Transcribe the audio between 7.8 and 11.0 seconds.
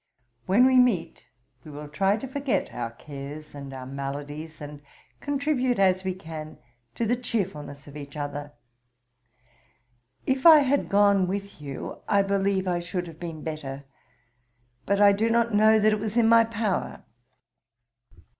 of each other. If I had